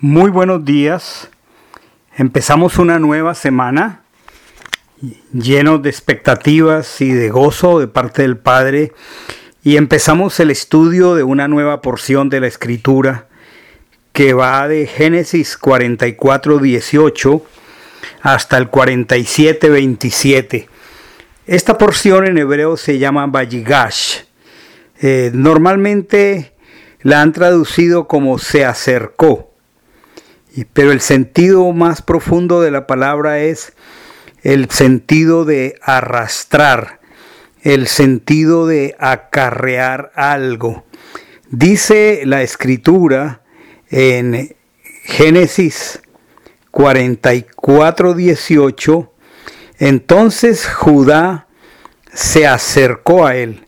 [0.00, 1.30] Muy buenos días.
[2.16, 4.02] Empezamos una nueva semana
[5.32, 8.92] llenos de expectativas y de gozo de parte del Padre
[9.62, 13.28] y empezamos el estudio de una nueva porción de la Escritura
[14.12, 17.46] que va de Génesis 44, 18
[18.22, 20.68] hasta el 47, 27.
[21.46, 24.22] Esta porción en hebreo se llama Vayigash.
[25.00, 26.52] Eh, normalmente
[27.02, 29.53] la han traducido como se acercó,
[30.62, 33.72] pero el sentido más profundo de la palabra es
[34.44, 37.00] el sentido de arrastrar,
[37.62, 40.84] el sentido de acarrear algo.
[41.50, 43.42] Dice la escritura
[43.90, 44.54] en
[45.04, 46.00] Génesis
[46.70, 49.12] 44, 18,
[49.78, 51.48] entonces Judá
[52.12, 53.64] se acercó a él.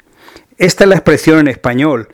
[0.58, 2.08] Esta es la expresión en español.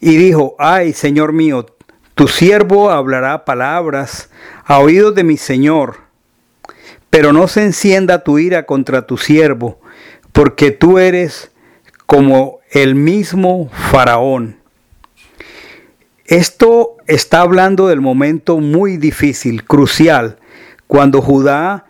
[0.00, 1.66] Y dijo, ay, Señor mío,
[2.14, 4.30] tu siervo hablará palabras
[4.64, 5.98] a oídos de mi Señor,
[7.10, 9.80] pero no se encienda tu ira contra tu siervo,
[10.32, 11.50] porque tú eres
[12.06, 14.56] como el mismo faraón.
[16.24, 20.38] Esto está hablando del momento muy difícil, crucial,
[20.86, 21.86] cuando Judá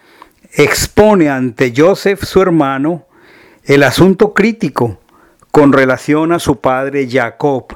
[0.54, 3.06] expone ante Joseph, su hermano,
[3.64, 4.98] el asunto crítico
[5.50, 7.66] con relación a su padre Jacob.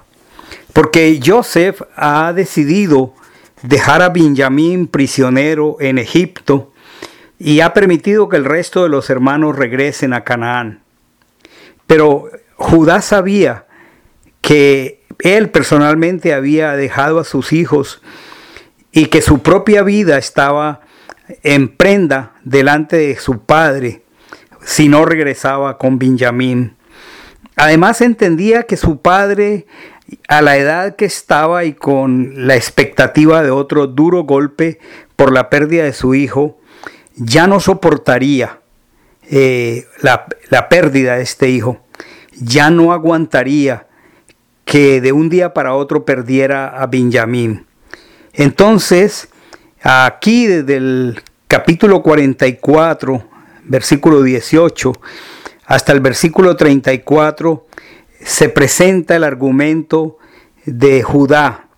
[0.76, 3.14] Porque Joseph ha decidido
[3.62, 6.70] dejar a Benjamín prisionero en Egipto
[7.38, 10.82] y ha permitido que el resto de los hermanos regresen a Canaán.
[11.86, 13.64] Pero Judá sabía
[14.42, 18.02] que él personalmente había dejado a sus hijos
[18.92, 20.82] y que su propia vida estaba
[21.42, 24.02] en prenda delante de su padre
[24.62, 26.76] si no regresaba con Benjamín.
[27.56, 29.66] Además entendía que su padre
[30.28, 34.78] a la edad que estaba y con la expectativa de otro duro golpe
[35.16, 36.58] por la pérdida de su hijo,
[37.16, 38.60] ya no soportaría
[39.28, 41.80] eh, la, la pérdida de este hijo,
[42.38, 43.86] ya no aguantaría
[44.64, 47.66] que de un día para otro perdiera a Benjamín.
[48.34, 49.28] Entonces,
[49.82, 53.24] aquí desde el capítulo 44,
[53.64, 54.92] versículo 18,
[55.66, 57.66] hasta el versículo 34,
[58.26, 60.18] se presenta el argumento
[60.64, 61.68] de Judá,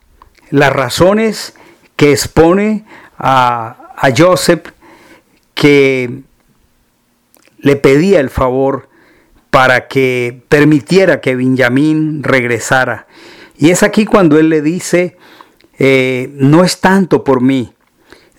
[0.50, 1.54] las razones
[1.94, 2.86] que expone
[3.18, 4.70] a, a Joseph
[5.52, 6.22] que
[7.58, 8.88] le pedía el favor
[9.50, 13.06] para que permitiera que Benjamín regresara.
[13.58, 15.18] Y es aquí cuando él le dice,
[15.78, 17.74] eh, no es tanto por mí,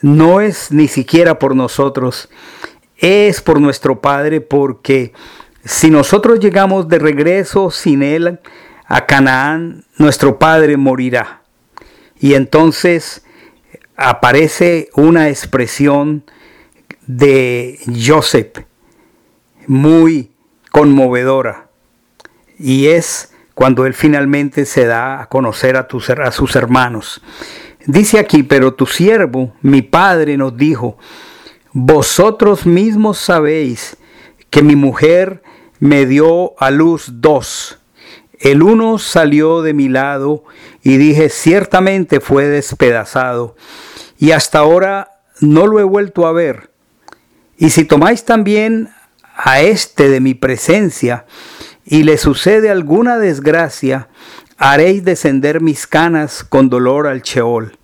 [0.01, 2.29] no es ni siquiera por nosotros,
[2.97, 5.13] es por nuestro Padre, porque
[5.69, 8.39] si nosotros llegamos de regreso sin Él
[8.87, 11.43] a Canaán, nuestro Padre morirá.
[12.19, 13.23] Y entonces
[13.95, 16.23] aparece una expresión
[17.05, 18.63] de Joseph
[19.67, 20.31] muy
[20.71, 21.69] conmovedora.
[22.57, 25.87] Y es cuando él finalmente se da a conocer a,
[26.23, 27.21] a sus hermanos.
[27.85, 30.97] Dice aquí, pero tu siervo, mi padre, nos dijo,
[31.73, 33.97] vosotros mismos sabéis
[34.49, 35.43] que mi mujer
[35.79, 37.79] me dio a luz dos.
[38.39, 40.43] El uno salió de mi lado
[40.81, 43.55] y dije, ciertamente fue despedazado,
[44.17, 46.71] y hasta ahora no lo he vuelto a ver.
[47.57, 48.89] Y si tomáis también
[49.35, 51.25] a este de mi presencia
[51.85, 54.07] y le sucede alguna desgracia,
[54.57, 57.77] haréis descender mis canas con dolor al Sheol.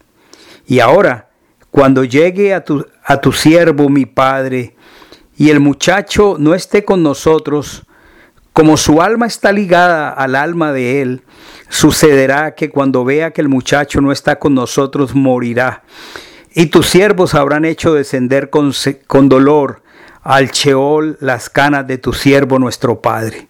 [0.66, 1.30] Y ahora,
[1.72, 4.76] cuando llegue a tu, a tu siervo mi padre,
[5.38, 7.85] y el muchacho no esté con nosotros,
[8.56, 11.24] como su alma está ligada al alma de él,
[11.68, 15.84] sucederá que cuando vea que el muchacho no está con nosotros, morirá.
[16.54, 18.72] Y tus siervos habrán hecho descender con,
[19.08, 19.84] con dolor
[20.24, 23.50] al Sheol las canas de tu siervo nuestro Padre.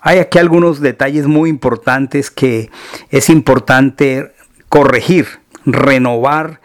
[0.00, 2.70] Hay aquí algunos detalles muy importantes que
[3.10, 4.32] es importante
[4.68, 6.60] corregir, renovar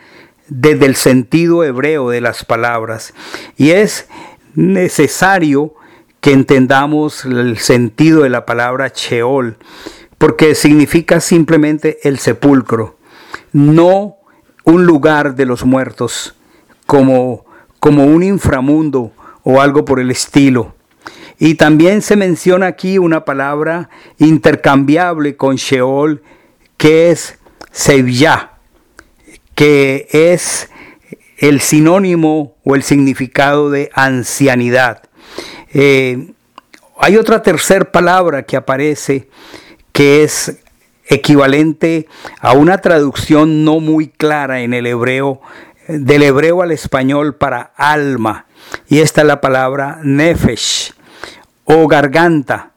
[0.47, 3.15] desde el sentido hebreo de las palabras.
[3.57, 4.07] Y es
[4.53, 5.73] necesario
[6.23, 9.57] que entendamos el sentido de la palabra Sheol,
[10.17, 12.97] porque significa simplemente el sepulcro,
[13.51, 14.15] no
[14.63, 16.33] un lugar de los muertos,
[16.85, 17.43] como,
[17.81, 19.11] como un inframundo
[19.43, 20.73] o algo por el estilo.
[21.39, 26.23] Y también se menciona aquí una palabra intercambiable con Sheol,
[26.77, 27.37] que es
[27.73, 28.53] Sevilla,
[29.55, 30.69] que es
[31.37, 35.03] el sinónimo o el significado de ancianidad.
[35.73, 36.33] Eh,
[36.99, 39.29] hay otra tercera palabra que aparece
[39.91, 40.59] que es
[41.05, 42.07] equivalente
[42.39, 45.41] a una traducción no muy clara en el hebreo,
[45.87, 48.45] del hebreo al español para alma.
[48.87, 50.93] Y esta es la palabra nefesh
[51.65, 52.71] o garganta.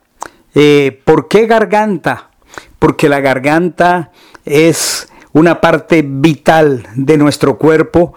[0.54, 2.30] Eh, ¿Por qué garganta?
[2.78, 4.10] Porque la garganta
[4.44, 8.14] es una parte vital de nuestro cuerpo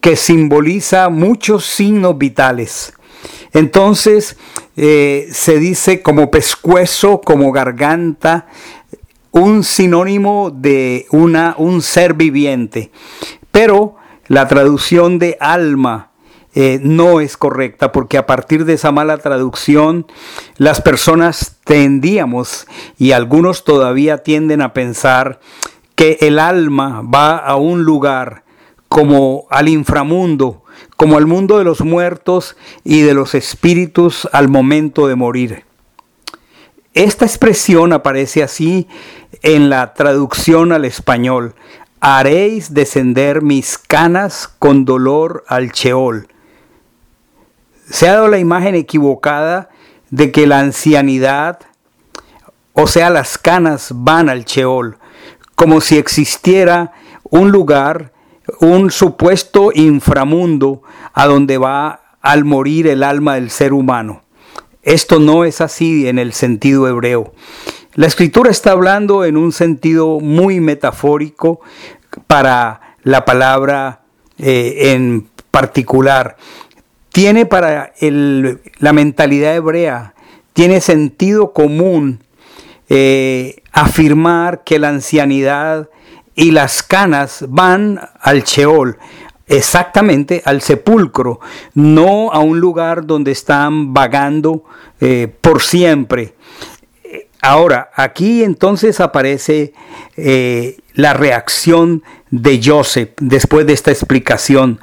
[0.00, 2.94] que simboliza muchos signos vitales.
[3.52, 4.36] Entonces
[4.76, 8.46] eh, se dice como pescuezo, como garganta,
[9.32, 12.90] un sinónimo de una, un ser viviente.
[13.50, 13.96] Pero
[14.26, 16.10] la traducción de alma
[16.54, 20.06] eh, no es correcta porque a partir de esa mala traducción
[20.56, 22.66] las personas tendíamos
[22.98, 25.38] y algunos todavía tienden a pensar
[25.94, 28.42] que el alma va a un lugar
[28.88, 30.64] como al inframundo,
[30.96, 35.64] como al mundo de los muertos y de los espíritus al momento de morir.
[36.94, 38.88] Esta expresión aparece así
[39.42, 41.54] en la traducción al español.
[42.00, 46.28] Haréis descender mis canas con dolor al Cheol.
[47.88, 49.68] Se ha dado la imagen equivocada
[50.10, 51.60] de que la ancianidad,
[52.72, 54.98] o sea, las canas van al Cheol,
[55.54, 56.92] como si existiera
[57.22, 58.12] un lugar
[58.60, 60.82] un supuesto inframundo
[61.12, 64.22] a donde va al morir el alma del ser humano.
[64.82, 67.32] Esto no es así en el sentido hebreo.
[67.94, 71.60] La escritura está hablando en un sentido muy metafórico
[72.26, 74.02] para la palabra
[74.38, 76.36] eh, en particular.
[77.12, 80.14] Tiene para la mentalidad hebrea,
[80.52, 82.20] tiene sentido común
[82.88, 85.90] eh, afirmar que la ancianidad
[86.34, 88.98] y las canas van al Sheol,
[89.46, 91.40] exactamente al sepulcro,
[91.74, 94.64] no a un lugar donde están vagando
[95.00, 96.34] eh, por siempre.
[97.42, 99.72] Ahora, aquí entonces aparece
[100.16, 104.78] eh, la reacción de Joseph después de esta explicación.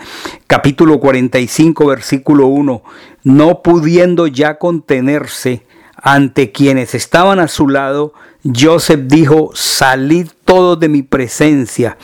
[0.48, 2.82] Capítulo 45, versículo 1.
[3.24, 8.14] No pudiendo ya contenerse ante quienes estaban a su lado,
[8.56, 11.98] Joseph dijo, salid todos de mi presencia.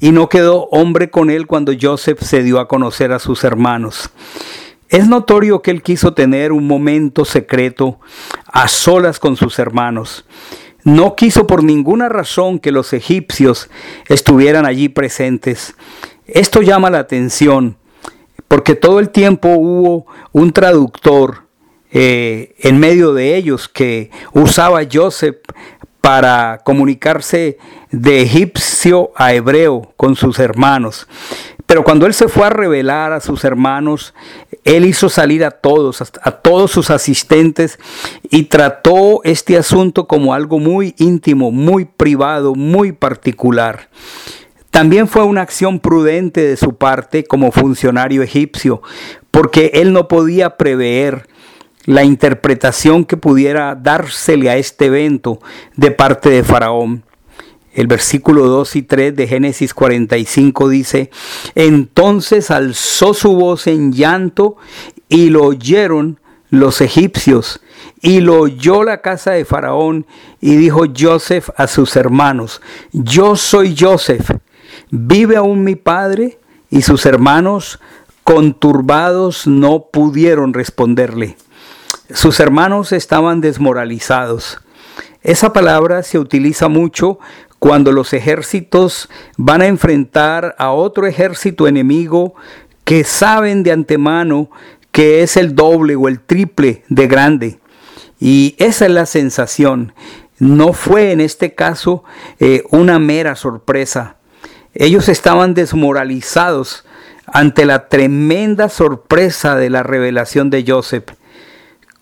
[0.00, 4.10] Y no quedó hombre con él cuando Joseph se dio a conocer a sus hermanos.
[4.88, 8.00] Es notorio que él quiso tener un momento secreto
[8.46, 10.24] a solas con sus hermanos.
[10.82, 13.68] No quiso por ninguna razón que los egipcios
[14.08, 15.74] estuvieran allí presentes.
[16.26, 17.76] Esto llama la atención
[18.50, 21.44] porque todo el tiempo hubo un traductor
[21.92, 25.36] eh, en medio de ellos que usaba Joseph
[26.10, 27.56] para comunicarse
[27.92, 31.06] de egipcio a hebreo con sus hermanos.
[31.66, 34.12] Pero cuando él se fue a revelar a sus hermanos,
[34.64, 37.78] él hizo salir a todos, a todos sus asistentes
[38.28, 43.88] y trató este asunto como algo muy íntimo, muy privado, muy particular.
[44.72, 48.82] También fue una acción prudente de su parte como funcionario egipcio,
[49.30, 51.28] porque él no podía prever
[51.90, 55.40] la interpretación que pudiera dársele a este evento
[55.74, 57.02] de parte de Faraón.
[57.74, 61.10] El versículo 2 y 3 de Génesis 45 dice,
[61.56, 64.56] entonces alzó su voz en llanto
[65.08, 67.60] y lo oyeron los egipcios
[68.00, 70.06] y lo oyó la casa de Faraón
[70.40, 74.30] y dijo Joseph a sus hermanos, yo soy Joseph,
[74.92, 76.38] ¿vive aún mi padre?
[76.70, 77.80] Y sus hermanos
[78.22, 81.36] conturbados no pudieron responderle.
[82.12, 84.58] Sus hermanos estaban desmoralizados.
[85.22, 87.18] Esa palabra se utiliza mucho
[87.58, 92.34] cuando los ejércitos van a enfrentar a otro ejército enemigo
[92.84, 94.50] que saben de antemano
[94.90, 97.60] que es el doble o el triple de grande.
[98.18, 99.92] Y esa es la sensación.
[100.38, 102.02] No fue en este caso
[102.40, 104.16] eh, una mera sorpresa.
[104.74, 106.84] Ellos estaban desmoralizados
[107.26, 111.19] ante la tremenda sorpresa de la revelación de Joseph.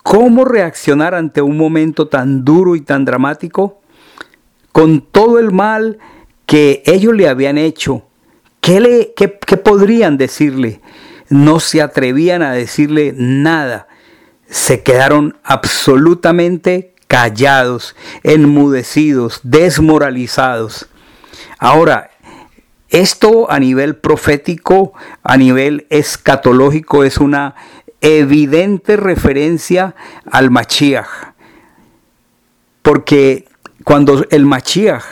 [0.03, 3.81] ¿Cómo reaccionar ante un momento tan duro y tan dramático?
[4.71, 5.99] Con todo el mal
[6.45, 8.03] que ellos le habían hecho,
[8.61, 10.81] ¿qué, le, qué, podrían decirle?
[11.29, 13.87] No se atrevían a decirle nada.
[14.49, 20.87] Se quedaron absolutamente callados, enmudecidos, desmoralizados.
[21.59, 22.09] Ahora,
[22.89, 27.55] esto a nivel profético, a nivel escatológico, es una
[28.01, 29.95] evidente referencia
[30.29, 31.33] al Machiach.
[32.81, 33.45] Porque
[33.83, 35.03] cuando el Machiach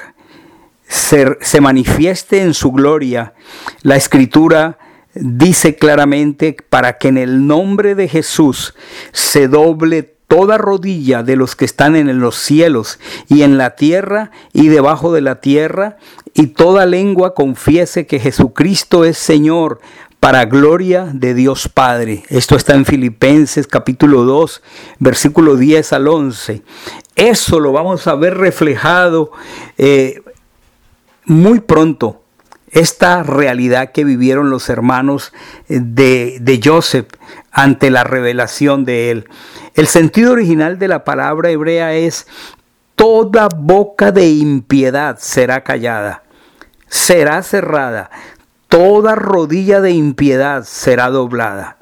[0.87, 3.33] se, se manifieste en su gloria,
[3.81, 4.77] la escritura
[5.13, 8.75] dice claramente para que en el nombre de Jesús
[9.11, 14.31] se doble toda rodilla de los que están en los cielos y en la tierra
[14.53, 15.97] y debajo de la tierra,
[16.33, 19.79] y toda lengua confiese que Jesucristo es Señor
[20.19, 22.23] para gloria de Dios Padre.
[22.29, 24.61] Esto está en Filipenses capítulo 2,
[24.99, 26.63] versículo 10 al 11.
[27.15, 29.31] Eso lo vamos a ver reflejado
[29.77, 30.21] eh,
[31.25, 32.23] muy pronto.
[32.69, 35.31] Esta realidad que vivieron los hermanos
[35.67, 37.07] de, de Joseph
[37.51, 39.29] ante la revelación de él.
[39.73, 42.27] El sentido original de la palabra hebrea es
[42.97, 46.23] toda boca de impiedad será callada,
[46.87, 48.09] será cerrada,
[48.67, 51.77] toda rodilla de impiedad será doblada.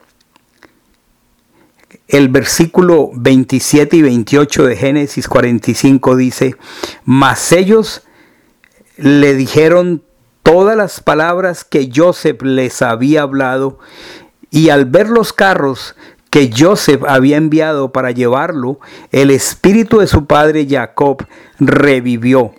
[2.08, 6.56] El versículo 27 y 28 de Génesis 45 dice,
[7.04, 8.04] mas ellos
[8.98, 10.04] le dijeron
[10.44, 13.80] todas las palabras que Joseph les había hablado,
[14.52, 15.96] y al ver los carros
[16.30, 18.80] que Joseph había enviado para llevarlo,
[19.12, 21.26] el espíritu de su padre Jacob
[21.60, 22.54] revivió.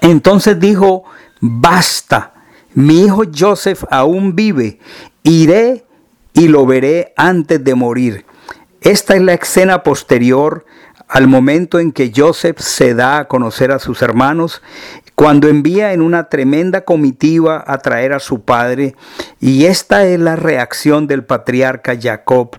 [0.00, 1.04] Entonces dijo,
[1.40, 2.34] basta,
[2.76, 4.78] mi hijo Joseph aún vive,
[5.22, 5.86] iré
[6.34, 8.26] y lo veré antes de morir.
[8.82, 10.66] Esta es la escena posterior
[11.08, 14.60] al momento en que Joseph se da a conocer a sus hermanos,
[15.14, 18.94] cuando envía en una tremenda comitiva a traer a su padre,
[19.40, 22.58] y esta es la reacción del patriarca Jacob,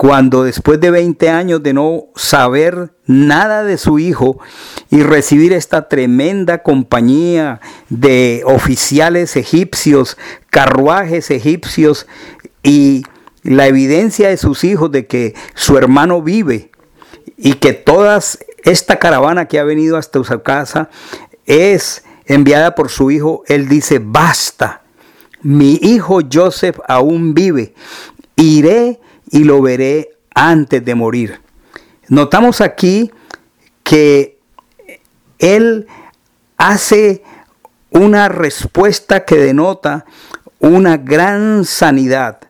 [0.00, 4.38] cuando después de 20 años de no saber nada de su hijo
[4.88, 10.16] y recibir esta tremenda compañía de oficiales egipcios,
[10.48, 12.06] carruajes egipcios
[12.62, 13.02] y
[13.42, 16.70] la evidencia de sus hijos de que su hermano vive
[17.36, 18.20] y que toda
[18.64, 20.88] esta caravana que ha venido hasta su casa
[21.44, 24.80] es enviada por su hijo, él dice, basta,
[25.42, 27.74] mi hijo Joseph aún vive,
[28.36, 28.98] iré
[29.30, 31.40] y lo veré antes de morir.
[32.08, 33.10] Notamos aquí
[33.82, 34.38] que
[35.38, 35.86] él
[36.56, 37.22] hace
[37.90, 40.04] una respuesta que denota
[40.58, 42.40] una gran sanidad,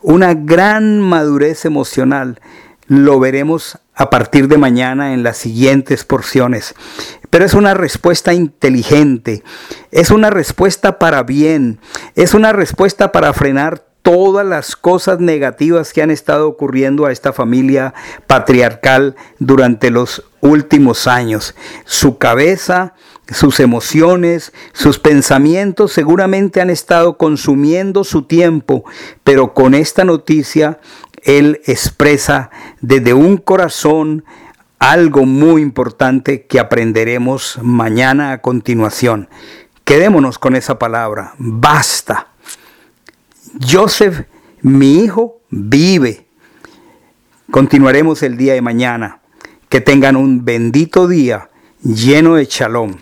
[0.00, 2.40] una gran madurez emocional.
[2.86, 6.74] Lo veremos a partir de mañana en las siguientes porciones.
[7.30, 9.42] Pero es una respuesta inteligente,
[9.90, 11.78] es una respuesta para bien,
[12.14, 17.34] es una respuesta para frenar todas las cosas negativas que han estado ocurriendo a esta
[17.34, 17.92] familia
[18.26, 21.54] patriarcal durante los últimos años.
[21.84, 22.94] Su cabeza,
[23.30, 28.82] sus emociones, sus pensamientos seguramente han estado consumiendo su tiempo,
[29.24, 30.80] pero con esta noticia
[31.22, 32.48] él expresa
[32.80, 34.24] desde un corazón
[34.78, 39.28] algo muy importante que aprenderemos mañana a continuación.
[39.84, 42.28] Quedémonos con esa palabra, basta.
[43.60, 44.26] Joseph,
[44.62, 46.26] mi hijo, vive.
[47.50, 49.20] Continuaremos el día de mañana.
[49.68, 51.50] Que tengan un bendito día
[51.82, 52.96] lleno de shalom.